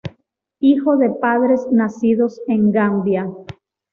[0.59, 3.29] Hijo de padres nacidos en Gambia.